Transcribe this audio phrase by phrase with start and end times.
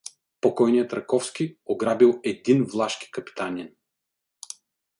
[0.41, 3.75] покойният Раковски ограбил един влашки капитанин.